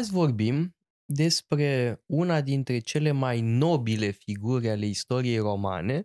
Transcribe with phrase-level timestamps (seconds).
[0.00, 6.04] Azi vorbim despre una dintre cele mai nobile figuri ale istoriei romane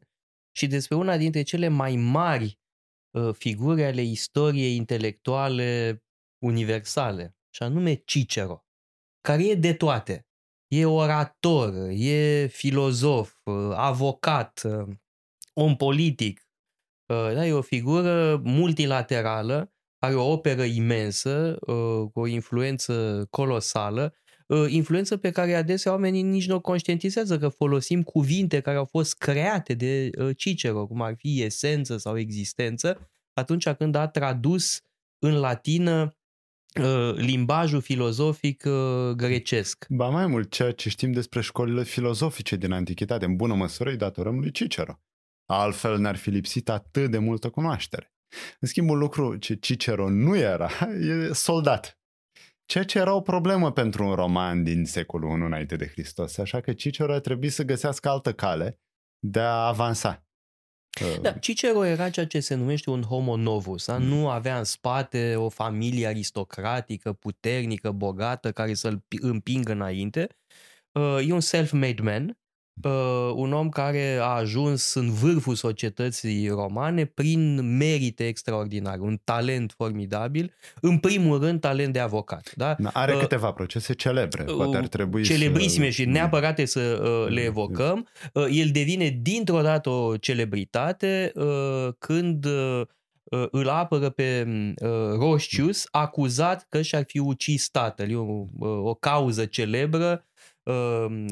[0.52, 2.60] și despre una dintre cele mai mari
[3.12, 6.04] uh, figuri ale istoriei intelectuale
[6.44, 8.66] universale, și anume Cicero,
[9.22, 10.28] care e de toate.
[10.68, 14.96] E orator, e filozof, uh, avocat, uh,
[15.54, 16.48] om politic.
[17.08, 21.58] Da, e o figură multilaterală, are o operă imensă,
[22.14, 24.14] cu o influență colosală
[24.50, 28.86] Ă, influență pe care adesea oamenii nici nu o conștientizează că folosim cuvinte care au
[28.86, 34.82] fost create de ă, Cicero, cum ar fi esență sau existență, atunci când a tradus
[35.20, 36.16] în latină
[36.82, 38.68] ă, limbajul filozofic
[39.16, 39.86] grecesc.
[39.90, 43.98] Ba mai mult, ceea ce știm despre școlile filozofice din antichitate, în bună măsură îi
[43.98, 45.00] datorăm lui Cicero.
[45.46, 48.15] Altfel ne-ar fi lipsit atât de multă cunoaștere.
[48.60, 50.70] În schimb, un lucru ce Cicero nu era,
[51.10, 52.00] e soldat.
[52.66, 56.62] Ceea ce era o problemă pentru un roman din secolul I înainte de Hristos, așa
[56.62, 58.80] că Cicero a trebuit să găsească altă cale
[59.20, 60.26] de a avansa.
[61.22, 63.98] Da, Cicero era ceea ce se numește un homo novus, da?
[63.98, 64.06] Mm.
[64.06, 70.28] nu avea în spate o familie aristocratică, puternică, bogată, care să-l împingă înainte.
[70.92, 72.38] Uh, e un self-made man,
[72.84, 79.74] uh, un om care a ajuns în vârful societății romane prin merite extraordinare, un talent
[79.78, 82.52] formidabil, în primul rând talent de avocat.
[82.56, 82.76] Da?
[82.94, 85.92] Are uh, câteva procese celebre, poate ar trebui Celebrisime să...
[85.92, 88.08] și neapărat să uh, le evocăm.
[88.34, 92.82] Uh, el devine dintr-o dată o celebritate uh, când uh,
[93.52, 94.48] îl apără pe
[94.82, 98.10] uh, Roscius, acuzat că și-ar fi ucis tatăl.
[98.10, 100.34] E o, o cauză celebră Ehm,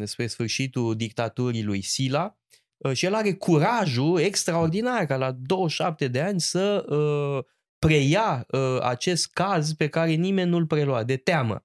[0.04, 2.38] spre sfârșitul dictaturii lui Sila
[2.84, 7.46] ă, și el are curajul extraordinar ca la 27 de ani să ă,
[7.80, 11.64] preia ă, acest caz pe care nimeni nu-l prelua, de teamă.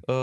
[0.00, 0.14] Uh,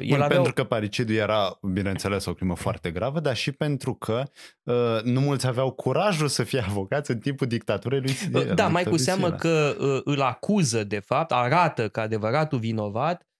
[0.00, 0.26] el Bun, avea...
[0.26, 4.22] Pentru că parricidul era, bineînțeles, o crimă foarte gravă, dar și pentru că
[4.62, 8.84] uh, nu mulți aveau curajul să fie avocați în timpul dictaturii lui Uh, da, mai
[8.84, 13.31] cu seamă că uh, îl acuză, de fapt, arată că adevăratul vinovat Uh,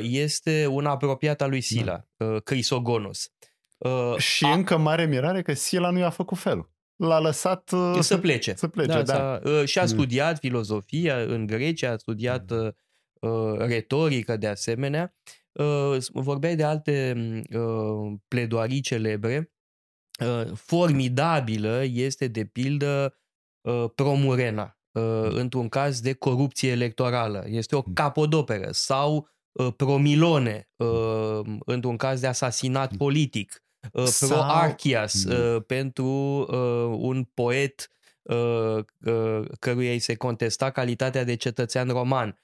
[0.00, 2.26] este un apropiat al lui Sila, da.
[2.26, 3.32] Uh, Crisogonos.
[3.78, 4.52] Uh, și a...
[4.52, 6.70] încă mare mirare că Sila nu i-a făcut felul.
[6.96, 8.54] L-a lăsat să plece.
[8.54, 9.38] Să plece, da.
[9.38, 9.64] da.
[9.64, 9.88] Și a mm.
[9.88, 12.50] studiat filozofia în Grecia, a studiat
[13.20, 13.56] mm.
[13.56, 15.14] retorică de asemenea.
[16.12, 17.22] Vorbeai de alte
[18.28, 19.52] pledoarii celebre.
[20.54, 23.18] Formidabilă este, de pildă,
[23.94, 24.78] Promurena,
[25.30, 27.44] într-un caz de corupție electorală.
[27.46, 27.92] Este o mm.
[27.92, 28.68] capodoperă.
[28.70, 29.31] Sau Uh,
[29.76, 32.96] promilone uh, într-un caz de asasinat mm.
[32.96, 34.28] politic, uh, Sau...
[34.28, 35.60] Proarchias mm.
[35.66, 36.06] pentru
[36.98, 37.86] un poet
[39.58, 42.36] căruia îi se contesta calitatea de cetățean roman.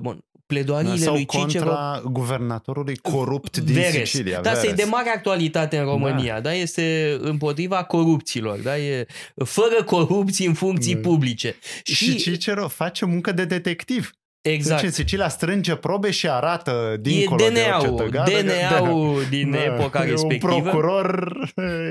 [0.00, 1.74] Bun, pledoariile Sau lui Cicero...
[2.04, 4.10] guvernatorului corupt din Veres.
[4.10, 4.40] Sicilia.
[4.40, 6.34] Da, e de mare actualitate în România.
[6.34, 6.40] Da.
[6.40, 6.54] da.
[6.54, 8.58] Este împotriva corupților.
[8.58, 8.78] Da?
[8.78, 9.06] E
[9.44, 11.08] fără corupții în funcții da.
[11.08, 11.56] publice.
[11.82, 14.10] Și, și Cicero face muncă de detectiv.
[14.42, 14.82] Exact.
[14.82, 20.02] Deci Sicilia strânge probe și arată dincolo e DNA-ul, de orice DNA-ul din da, epoca
[20.02, 20.52] respectivă.
[20.54, 21.38] un procuror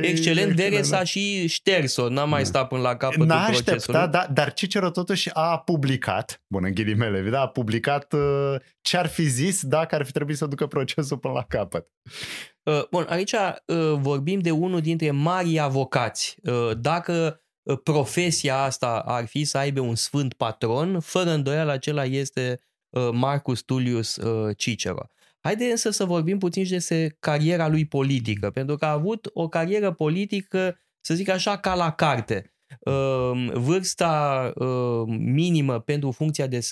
[0.02, 0.56] excelent.
[0.56, 2.48] Veres a și șters-o, n-a mai da.
[2.48, 4.08] stat până la capătul N-a procesului.
[4.12, 9.08] Da, dar Cicero totuși a publicat, bună în ghilimele, da, a publicat uh, ce ar
[9.08, 11.88] fi zis dacă ar fi trebuit să ducă procesul până la capăt.
[12.64, 16.36] Uh, bun, aici uh, vorbim de unul dintre mari avocați.
[16.78, 17.40] Dacă Ă,
[17.76, 22.60] profesia asta ar fi să aibă un sfânt patron, fără îndoială acela este
[22.96, 25.10] ă, Marcus Tullius ă, Cicero.
[25.40, 29.48] Haide însă să vorbim puțin și despre cariera lui politică, pentru că a avut o
[29.48, 32.54] carieră politică, să zic așa, ca la carte.
[33.54, 34.54] Vârsta
[35.08, 36.68] minimă pentru funcția de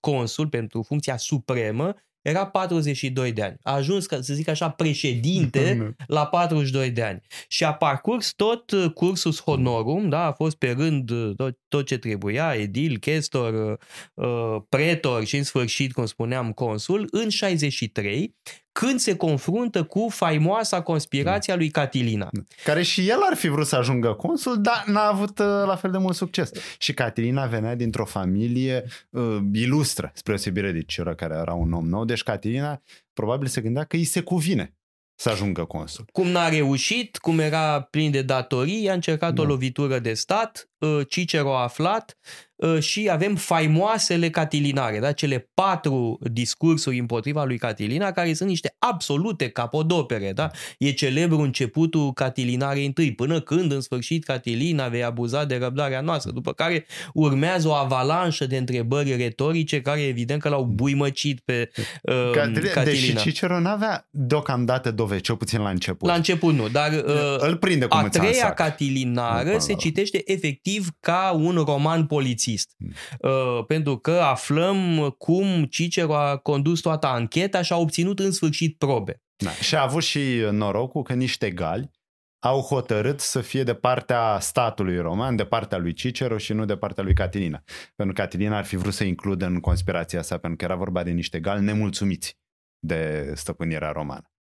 [0.00, 1.94] consul, pentru funcția supremă,
[2.28, 3.56] era 42 de ani.
[3.62, 7.20] A ajuns, să zic așa, președinte la 42 de ani.
[7.48, 11.86] Și a parcurs tot uh, cursus honorum, da, a fost pe rând uh, tot, tot
[11.86, 13.78] ce trebuia, edil, chestor,
[14.14, 18.36] uh, pretor și în sfârșit, cum spuneam, consul, în 63,
[18.78, 22.30] când se confruntă cu faimoasa conspirația lui Catilina.
[22.64, 25.90] Care și el ar fi vrut să ajungă consul, dar n-a avut uh, la fel
[25.90, 26.50] de mult succes.
[26.78, 31.88] Și Catilina venea dintr-o familie uh, ilustră, spre osebire de Ciro, care era un om
[31.88, 32.04] nou.
[32.04, 32.82] Deci Catilina
[33.12, 34.76] probabil se gândea că îi se cuvine
[35.14, 36.04] să ajungă consul.
[36.12, 39.42] Cum n-a reușit, cum era plin de datorii, a încercat da.
[39.42, 40.67] o lovitură de stat, uh,
[41.08, 42.18] Cicero a aflat
[42.56, 45.12] uh, și avem faimoasele catilinare, da?
[45.12, 50.32] cele patru discursuri împotriva lui Catilina, care sunt niște absolute capodopere.
[50.32, 50.50] Da?
[50.78, 56.30] E celebru începutul Catilinarei întâi, până când în sfârșit Catilina vei abuza de răbdarea noastră,
[56.30, 61.70] după care urmează o avalanșă de întrebări retorice care evident că l-au buimăcit pe
[62.02, 62.82] uh, Catilina.
[62.82, 66.08] Deși Cicero nu avea deocamdată dovezi, cel puțin la început.
[66.08, 70.67] La început nu, dar uh, îl prinde cu a treia catilinară se citește efectiv
[71.00, 72.74] ca un roman polițist.
[72.78, 72.92] Hmm.
[73.30, 78.78] Uh, pentru că aflăm cum Cicero a condus toată ancheta și a obținut în sfârșit
[78.78, 79.22] probe.
[79.36, 79.50] Da.
[79.50, 80.20] Și a avut și
[80.50, 81.90] norocul că niște gali
[82.38, 86.76] au hotărât să fie de partea statului roman, de partea lui Cicero și nu de
[86.76, 87.62] partea lui Catilina.
[87.96, 91.02] Pentru că Catilina ar fi vrut să includă în conspirația sa, pentru că era vorba
[91.02, 92.38] de niște gali nemulțumiți
[92.78, 94.32] de stăpânirea romană.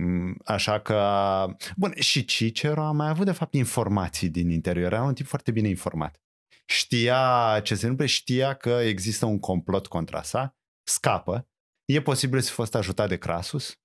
[0.00, 1.00] Mm, așa că,
[1.76, 5.50] bun, și Cicero a mai avut de fapt informații din interior, era un tip foarte
[5.50, 6.20] bine informat.
[6.66, 11.48] Știa ce se întâmplă, știa că există un complot contra sa, scapă,
[11.84, 13.80] e posibil să fi fost ajutat de Crasus,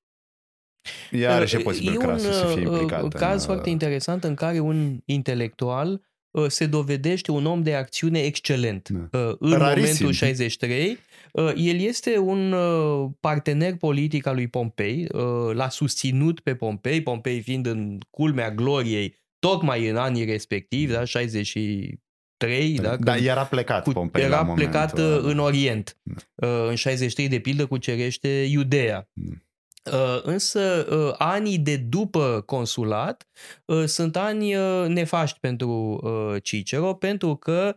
[1.11, 3.01] Iar și e posibil e Crasus un, să fie uh, implicat.
[3.01, 3.45] un caz în...
[3.45, 5.99] foarte interesant în care un intelectual uh,
[6.47, 8.89] se dovedește un om de acțiune excelent.
[8.89, 9.19] Da.
[9.19, 9.81] Uh, în Rarisim.
[9.81, 10.97] momentul 63
[11.31, 17.01] Uh, el este un uh, partener politic al lui Pompei, uh, l-a susținut pe Pompei,
[17.01, 23.83] Pompei fiind în culmea gloriei tocmai în anii respectivi, da, 63, da, da era plecat
[23.83, 25.97] cu, Pompei Era la plecat momentul, în Orient.
[26.35, 26.67] Da.
[26.67, 29.09] În 63, de pildă, cucerește Iudea.
[29.13, 29.35] Da.
[30.23, 30.85] Însă
[31.17, 33.27] anii de după consulat
[33.85, 34.53] sunt ani
[34.87, 35.99] nefaști pentru
[36.41, 37.75] Cicero pentru că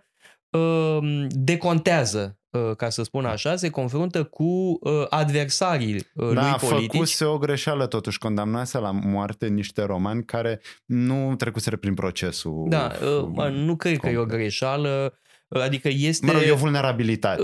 [1.29, 6.91] decontează Uh, ca să spun așa, se confruntă cu uh, adversarii uh, da, lui politici.
[6.91, 12.67] făcuse o greșeală totuși, condamnase la moarte niște romani care nu trecuseră prin procesul.
[12.69, 12.93] Da,
[13.51, 15.19] nu cred că e o greșeală.
[15.61, 16.27] Adică este...
[16.27, 17.43] Mă rog, e o vulnerabilitate.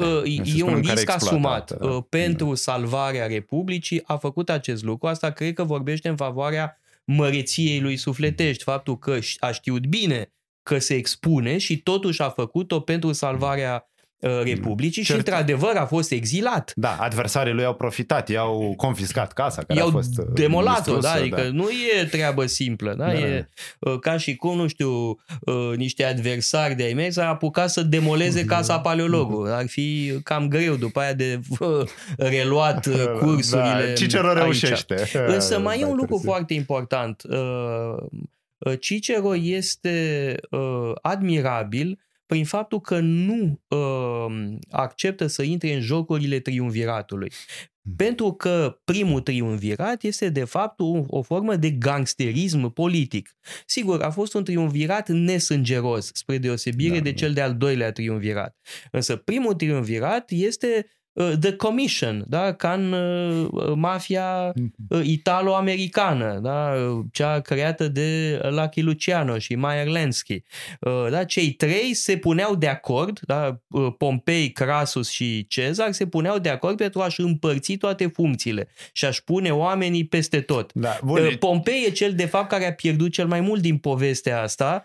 [0.57, 2.07] E un risc asumat da.
[2.09, 2.55] pentru da.
[2.55, 4.03] salvarea Republicii.
[4.05, 5.07] A făcut acest lucru.
[5.07, 8.63] Asta cred că vorbește în favoarea măreției lui sufletești.
[8.63, 13.90] Faptul că a știut bine că se expune și totuși a făcut-o pentru salvarea
[14.21, 16.73] Uh, Republicii și, într-adevăr, a fost exilat.
[16.77, 21.13] Da, adversarii lui au profitat, i-au confiscat casa care I-au a fost uh, demolat-o, da,
[21.13, 21.51] adică da.
[21.51, 21.69] nu
[22.01, 23.05] e treabă simplă, da?
[23.05, 23.99] da e da.
[23.99, 25.19] ca și cum, nu știu,
[25.77, 29.53] niște adversari de-ai mei s-ar apuca să demoleze casa paleologului.
[29.53, 31.41] Ar fi cam greu după aia de
[32.17, 35.09] reluat da, cursurile da, Cicero reușește.
[35.35, 37.23] Însă mai e un lucru foarte important.
[38.81, 40.35] Cicero este
[41.03, 41.99] admirabil
[42.31, 47.29] prin faptul că nu uh, acceptă să intre în jocurile triumviratului.
[47.31, 47.95] Hmm.
[47.97, 53.37] Pentru că primul triumvirat este de fapt o, o formă de gangsterism politic.
[53.67, 58.57] Sigur, a fost un triumvirat nesângeros, spre deosebire da, de cel de-al doilea triumvirat.
[58.91, 62.53] Însă primul triumvirat este Uh, The Commission, da?
[62.53, 64.73] ca în uh, mafia mhm.
[64.89, 66.73] uh, italo-americană, da?
[67.13, 70.43] cea creată de Lucky Luciano și Meyer Lansky.
[71.11, 71.25] Da?
[71.25, 73.61] Cei trei se puneau de acord, da?
[73.99, 79.25] Pompei, Crasus și Cezar se puneau de acord pentru a-și împărți toate funcțiile și a-și
[79.25, 80.73] pune oamenii peste tot.
[80.75, 80.99] Da,
[81.39, 84.85] Pompei e cel de fapt care a pierdut cel mai mult din povestea asta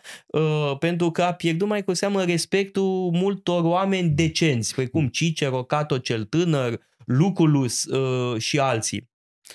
[0.79, 6.14] pentru că a pierdut mai cu seamă respectul multor oameni decenți, precum Cicero, Cato cel
[6.23, 9.09] tânăr, Luculus uh, și alții.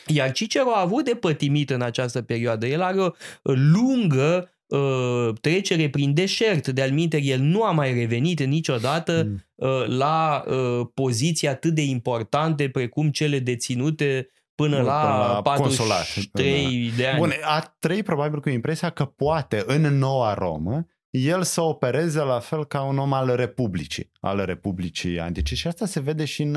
[0.07, 2.67] Iar Cicero a avut de pătimit în această perioadă.
[2.67, 3.12] El are o
[3.43, 6.69] lungă uh, trecere prin deșert.
[6.69, 9.45] De alminte, el nu a mai revenit niciodată mm.
[9.55, 16.93] uh, la uh, poziții atât de importante precum cele deținute până, până la, la 43
[16.97, 17.19] de ani.
[17.19, 22.38] Bun, a trăit probabil cu impresia că poate în noua Romă el să opereze la
[22.38, 26.55] fel ca un om al Republicii, al Republicii Antice și asta se vede și în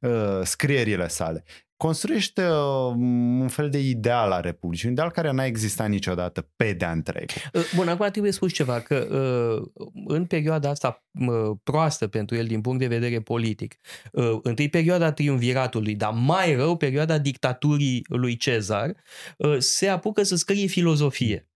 [0.00, 1.44] uh, scrierile sale.
[1.76, 2.94] Construiește uh,
[3.40, 7.30] un fel de ideal a Republicii, un ideal care n-a existat niciodată pe de întreg.
[7.52, 12.46] Uh, bun, acum trebuie spus ceva, că uh, în perioada asta uh, proastă pentru el
[12.46, 13.76] din punct de vedere politic,
[14.12, 18.92] uh, întâi perioada triumviratului, dar mai rău perioada dictaturii lui Cezar,
[19.36, 21.48] uh, se apucă să scrie filozofie.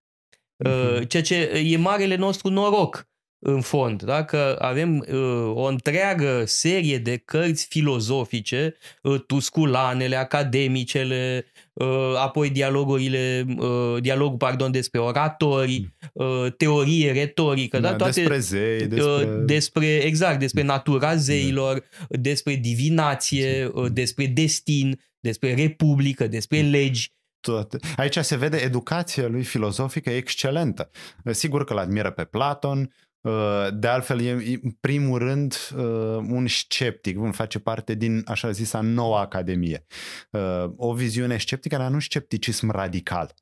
[0.64, 3.08] Uh, ceea ce e marele nostru noroc
[3.42, 4.24] în fond, da?
[4.24, 13.46] că avem uh, o întreagă serie de cărți filozofice, uh, tusculanele, academicele, uh, apoi dialogurile,
[13.58, 17.90] uh, dialogul, pardon, despre oratorii, uh, teorie retorică, da?
[17.90, 17.96] da?
[17.96, 19.12] Toate, despre zei, uh, despre...
[19.12, 19.86] Uh, despre...
[19.86, 22.16] Exact, despre natura zeilor, da.
[22.18, 27.78] despre divinație, uh, despre destin, despre republică, despre legi toate.
[27.96, 30.90] Aici se vede educația lui filozofică excelentă.
[31.30, 32.90] Sigur că îl admiră pe Platon,
[33.22, 35.82] Uh, de altfel, e în primul rând uh,
[36.16, 39.86] un sceptic, un face parte din așa zisa noua academie.
[40.30, 43.34] Uh, o viziune sceptică, dar nu scepticism radical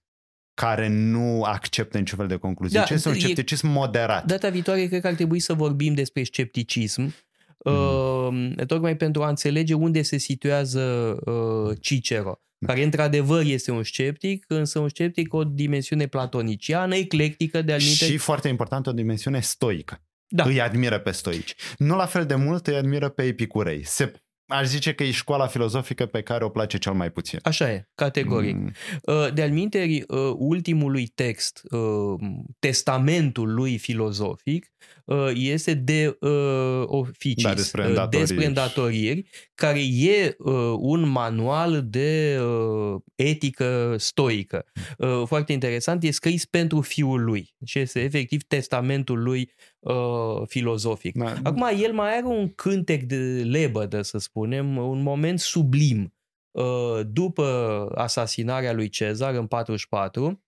[0.55, 4.25] care nu acceptă niciun fel de concluzie, da, ci este un scepticism e, moderat.
[4.25, 7.14] Data viitoare cred că ar trebui să vorbim despre scepticism,
[7.64, 8.55] mm.
[8.57, 10.81] uh, tocmai pentru a înțelege unde se situează
[11.25, 17.62] uh, Cicero care într-adevăr este un sceptic, însă un sceptic cu o dimensiune platoniciană, eclectică
[17.62, 18.05] de anumite...
[18.05, 20.03] Și foarte important, o dimensiune stoică.
[20.29, 20.45] Da.
[20.45, 21.55] Îi admiră pe stoici.
[21.79, 23.85] Nu la fel de mult îi admiră pe epicurei.
[23.85, 24.12] Se
[24.49, 27.38] Aș zice că e școala filozofică pe care o place cel mai puțin.
[27.43, 28.57] Așa e, categoric.
[28.57, 28.73] Mm.
[29.02, 32.21] Uh, de-al minteri, uh, ultimului text, uh,
[32.59, 34.67] testamentul lui filozofic,
[35.35, 36.17] este de
[36.85, 38.26] oficii, da, despre, îndatoriri.
[38.26, 40.37] despre îndatoriri, care e
[40.78, 42.40] un manual de
[43.14, 44.64] etică stoică.
[45.25, 51.16] Foarte interesant, e scris pentru fiul lui și este efectiv testamentul lui uh, filozofic.
[51.16, 51.35] Da.
[51.42, 56.12] Acum, el mai are un cântec de lebădă, să spunem, un moment sublim.
[56.50, 60.44] Uh, după asasinarea lui Cezar în 44,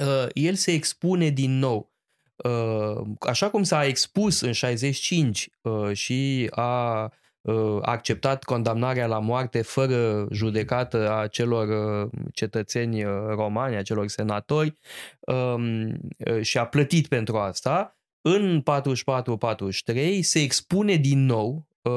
[0.00, 1.92] uh, el se expune din nou.
[2.36, 7.02] Uh, așa cum s-a expus în 65 uh, și a
[7.40, 11.68] uh, acceptat condamnarea la moarte fără judecată a celor
[12.04, 14.78] uh, cetățeni romani, a celor senatori
[15.20, 16.00] um,
[16.40, 21.92] și a plătit pentru asta, în 44-43 se expune din nou, uh,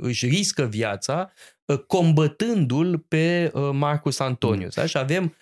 [0.00, 1.32] își riscă viața,
[1.64, 4.76] uh, combătându-l pe uh, Marcus Antonius.
[4.76, 4.86] Mm.
[4.86, 5.34] Și avem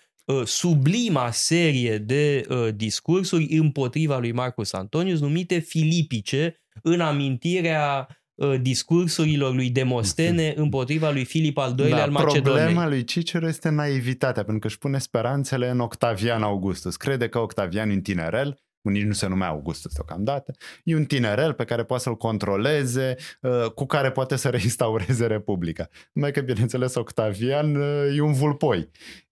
[0.45, 8.09] sublima serie de discursuri împotriva lui Marcus Antonius numite filipice în amintirea
[8.61, 10.57] discursurilor lui Demostene mm-hmm.
[10.57, 12.43] împotriva lui Filip al II-lea da, al Macedoniei.
[12.43, 16.97] Problema lui Cicero este naivitatea, pentru că își pune speranțele în Octavian Augustus.
[16.97, 21.53] Crede că Octavian e un tinerel nici nu se numea Augustus deocamdată, e un tinerel
[21.53, 25.89] pe care poate să-l controleze, uh, cu care poate să reinstaureze Republica.
[26.13, 28.91] Numai că, bineînțeles, Octavian uh, e un vulpoi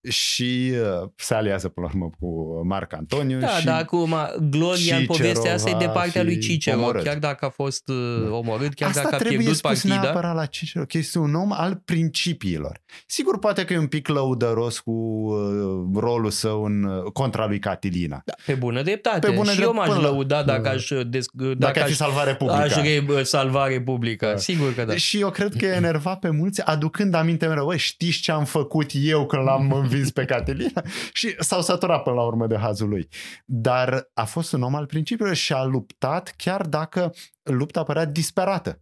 [0.08, 3.38] și uh, se aliază până la urmă cu Marc Antoniu.
[3.38, 4.14] Da, și dar acum
[4.50, 7.02] gloria în povestea asta e de partea lui Cicero, omorât.
[7.02, 8.34] chiar dacă a fost da.
[8.34, 9.94] omorât, chiar asta dacă a pierdut partida.
[9.94, 12.82] Asta trebuie la Cicero, că este un om al principiilor.
[13.06, 17.58] Sigur, poate că e un pic lăudăros cu uh, rolul său în, uh, contra lui
[17.58, 18.22] Catilina.
[18.24, 19.26] Da, pe bună dreptate.
[19.26, 22.24] Pe bună și drept, eu m-aș lăuda dacă aș, des, dacă, dacă aș fi salva
[22.24, 22.58] Republica.
[22.58, 24.36] Aș re, salva Republica, da.
[24.36, 24.96] sigur că da.
[24.96, 28.90] Și eu cred că e enervat pe mulți, aducând aminte mereu, știți ce am făcut
[28.92, 30.82] eu când l-am învins pe Catilina
[31.12, 33.08] și s-au săturat până la urmă de hazul lui.
[33.44, 38.78] Dar a fost un om al principiului și a luptat chiar dacă lupta părea disperată.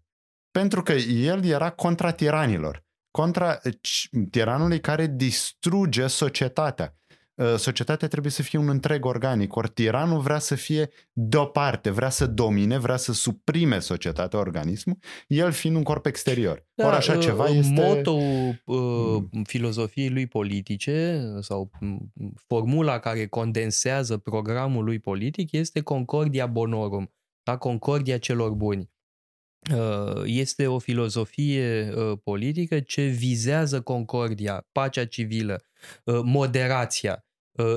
[0.51, 3.61] Pentru că el era contra tiranilor, contra
[4.31, 6.97] tiranului care distruge societatea.
[7.35, 12.09] Uh, societatea trebuie să fie un întreg organic, ori tiranul vrea să fie deoparte, vrea
[12.09, 14.97] să domine, vrea să suprime societatea, organismul,
[15.27, 16.67] el fiind un corp exterior.
[16.75, 17.73] Da, ori așa uh, ceva este...
[17.73, 19.43] Moto uh, mm.
[19.43, 22.13] filozofiei lui politice sau mm,
[22.47, 27.13] formula care condensează programul lui politic este Concordia Bonorum,
[27.43, 27.57] da?
[27.57, 28.92] Concordia celor buni.
[29.71, 31.93] Uh, este o filozofie
[32.25, 35.65] politică ce vizează concordia, pacea civilă,
[36.25, 37.25] moderația,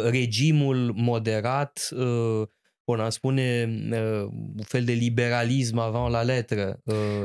[0.10, 1.90] regimul moderat,
[2.86, 3.64] bun, am spune
[4.58, 6.82] un fel de liberalism avant la letră.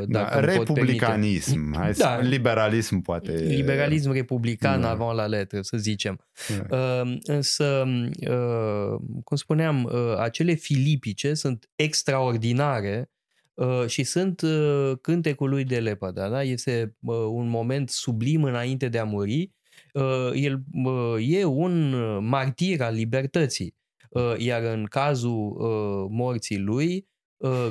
[0.07, 3.33] Da, republicanism, Hai da, liberalism poate.
[3.33, 4.91] Liberalism republican da.
[4.91, 6.21] avant la letră, să zicem.
[6.69, 7.03] Da.
[7.23, 7.85] Însă,
[9.25, 13.11] cum spuneam, acele filipice sunt extraordinare
[13.87, 14.43] și sunt
[15.01, 16.29] cântecul lui de lepădă.
[16.31, 16.43] Da?
[16.43, 16.97] Este
[17.31, 19.53] un moment sublim înainte de a muri
[19.93, 23.79] Uh, el uh, e un martir al libertății.
[24.11, 25.57] Uh, iar în cazul
[26.11, 27.09] morții lui,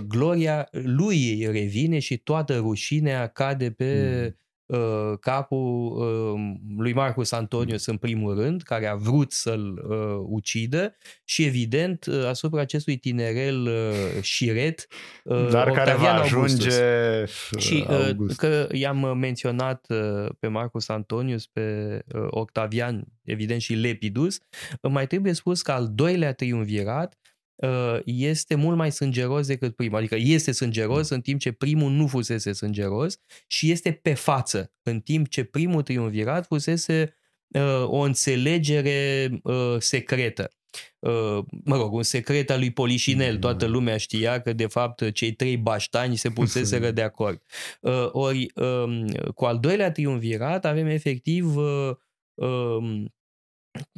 [0.08, 4.38] gloria lui revine și toată rușinea cade pe mm.
[4.70, 10.96] Uh, capul uh, lui Marcus Antonius în primul rând, care a vrut să-l uh, ucidă
[11.24, 13.70] și evident asupra acestui tinerel
[14.22, 14.88] șiret
[15.52, 16.70] Dar care va ajunge
[17.58, 17.86] Și
[18.38, 19.86] că i-am menționat
[20.40, 22.00] pe Marcus Antonius, pe
[22.30, 24.38] Octavian, evident și Lepidus,
[24.82, 27.29] mai trebuie spus că al doilea triumvirat Uh,
[28.06, 29.98] este mult mai sângeros decât primul.
[29.98, 35.00] Adică este sângeros în timp ce primul nu fusese sângeros și este pe față, în
[35.00, 37.16] timp ce primul triumvirat fusese
[37.48, 40.52] uh, o înțelegere uh, secretă.
[41.00, 43.34] Uh, mă rog, un secret al lui Polișinel.
[43.34, 43.40] Mm.
[43.40, 47.42] Toată lumea știa că, de fapt, cei trei baștani se puseseră de acord.
[47.82, 51.92] Uh, ori, uh, cu al doilea triumvirat avem efectiv uh,
[52.34, 53.04] uh,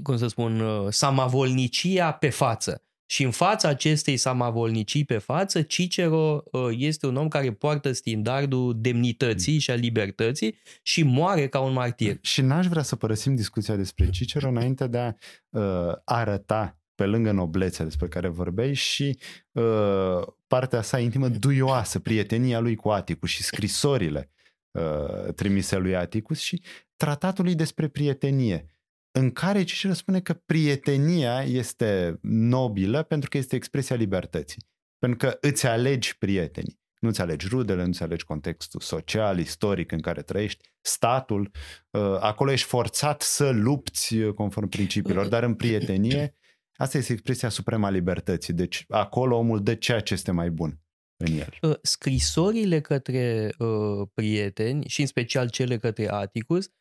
[0.03, 6.43] cum să spun, uh, samavolnicia pe față Și în fața acestei samavolnicii pe față, Cicero
[6.51, 11.73] uh, este un om care poartă standardul demnității și a libertății și moare ca un
[11.73, 12.17] martir.
[12.21, 15.13] Și n-aș vrea să părăsim discuția despre Cicero înainte de a
[15.49, 19.17] uh, arăta pe lângă noblețea despre care vorbeai și
[19.51, 24.31] uh, partea sa intimă duioasă, prietenia lui cu Aticus și scrisorile
[24.71, 26.61] uh, trimise lui Aticus și
[26.95, 28.65] tratatul lui despre prietenie
[29.11, 34.69] în care Cicero spune că prietenia este nobilă pentru că este expresia libertății.
[34.99, 36.79] Pentru că îți alegi prietenii.
[36.99, 41.51] Nu îți alegi rudele, nu îți alegi contextul social, istoric în care trăiești, statul.
[41.89, 46.35] Uh, acolo ești forțat să lupți uh, conform principiilor, dar în prietenie
[46.75, 48.53] asta este expresia suprema libertății.
[48.53, 50.79] Deci acolo omul dă ceea ce este mai bun
[51.17, 51.57] în el.
[51.61, 56.71] Uh, scrisorile către uh, prieteni și în special cele către Atticus Uh,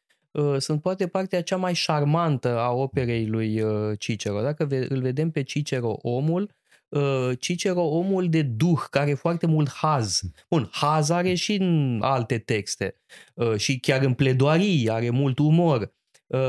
[0.59, 4.41] sunt poate partea cea mai șarmantă a operei lui uh, Cicero.
[4.41, 6.55] Dacă îl vedem pe Cicero omul,
[6.89, 10.21] uh, Cicero omul de duh, care are foarte mult haz.
[10.49, 12.95] Bun, haz are și în alte texte
[13.57, 15.93] și chiar în pledoarii are mult umor.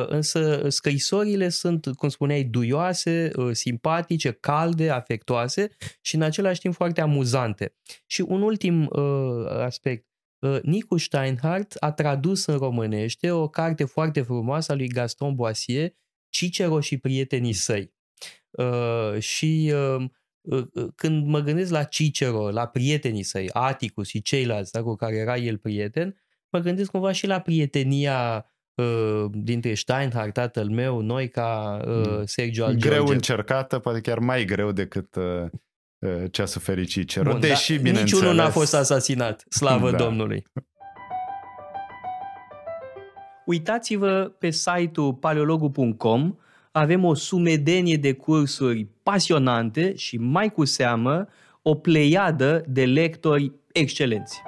[0.08, 5.70] Însă scrisorile sunt, cum spuneai, duioase, simpatice, calde, afectoase
[6.02, 7.76] și în același timp foarte amuzante.
[8.06, 8.90] Și un ultim
[9.48, 10.06] aspect.
[10.42, 15.92] Uh, Nicu Steinhardt a tradus în românește o carte foarte frumoasă a lui Gaston Boisier,
[16.30, 17.94] Cicero și prietenii săi.
[18.50, 24.72] Uh, și um, uh, când mă gândesc la Cicero, la prietenii săi, Atticus și ceilalți
[24.72, 28.46] da, cu care era el prieten, mă gândesc cumva și la prietenia
[29.32, 32.26] dintre Steinhardt, tatăl meu, noi ca mm.
[32.26, 33.14] Sergio al Greu George.
[33.14, 35.16] încercată, poate chiar mai greu decât
[36.02, 38.12] Uh, ce a suferit Cicero, Bun, deși, da, bineînțeles...
[38.12, 39.98] Niciunul n-a fost asasinat, slavă da.
[39.98, 40.44] Domnului.
[43.46, 46.36] Uitați-vă pe site-ul paleologu.com,
[46.72, 51.28] avem o sumedenie de cursuri pasionante și mai cu seamă
[51.62, 54.42] o pleiadă de lectori excelenți.